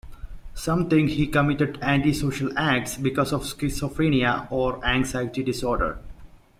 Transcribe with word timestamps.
Some 0.55 0.89
think 0.89 1.11
he 1.11 1.27
committed 1.27 1.77
antisocial 1.79 2.49
acts 2.57 2.97
because 2.97 3.31
of 3.31 3.43
schizophrenia 3.43 4.51
or 4.51 4.83
anxiety 4.83 5.43
disorder. 5.43 5.99